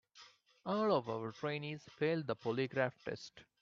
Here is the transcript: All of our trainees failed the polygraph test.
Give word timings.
All 0.65 0.91
of 0.95 1.07
our 1.09 1.31
trainees 1.31 1.83
failed 1.91 2.25
the 2.25 2.35
polygraph 2.35 2.97
test. 3.03 3.43